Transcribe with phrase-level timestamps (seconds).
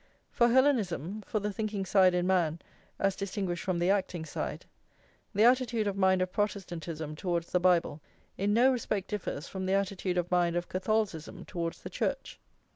[0.31, 2.57] For Hellenism, for the thinking side in man
[2.97, 4.65] as distinguished from the acting side,
[5.35, 8.01] the attitude of mind of Protestantism towards the Bible
[8.35, 12.39] in no respect differs from the attitude of mind of Catholicism towards the Church.